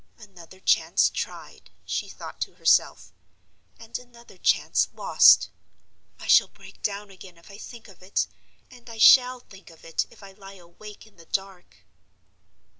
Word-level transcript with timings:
"Another 0.17 0.59
chance 0.59 1.11
tried," 1.11 1.69
she 1.85 2.09
thought 2.09 2.41
to 2.41 2.55
herself, 2.55 3.13
"and 3.77 3.99
another 3.99 4.39
chance 4.39 4.87
lost! 4.95 5.51
I 6.19 6.25
shall 6.25 6.47
break 6.47 6.81
down 6.81 7.11
again 7.11 7.37
if 7.37 7.51
I 7.51 7.59
think 7.59 7.87
of 7.87 8.01
it; 8.01 8.25
and 8.71 8.89
I 8.89 8.97
shall 8.97 9.41
think 9.41 9.69
of 9.69 9.85
it 9.85 10.07
if 10.09 10.23
I 10.23 10.31
lie 10.31 10.55
awake 10.55 11.05
in 11.05 11.17
the 11.17 11.27
dark." 11.27 11.85